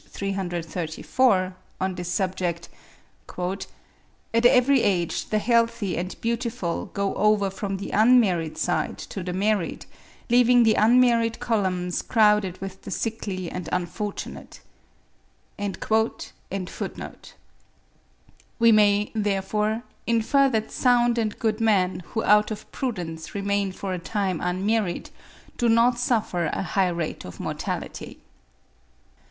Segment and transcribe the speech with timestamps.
[0.09, 2.69] 334) on this subject:
[3.37, 3.67] "At
[4.47, 9.85] every age the healthy and beautiful go over from the unmarried side to the married,
[10.27, 14.61] leaving the unmarried columns crowded with the sickly and unfortunate.")
[18.57, 23.93] We may, therefore, infer that sound and good men who out of prudence remain for
[23.93, 25.11] a time unmarried,
[25.59, 28.17] do not suffer a high rate of mortality.